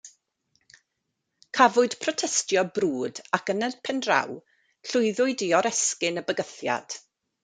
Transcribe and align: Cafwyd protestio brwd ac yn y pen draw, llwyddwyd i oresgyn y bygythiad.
Cafwyd 1.57 1.95
protestio 2.05 2.63
brwd 2.77 3.21
ac 3.39 3.51
yn 3.55 3.61
y 3.67 3.69
pen 3.89 4.01
draw, 4.07 4.33
llwyddwyd 4.93 5.45
i 5.49 5.51
oresgyn 5.59 6.23
y 6.23 6.29
bygythiad. 6.31 6.97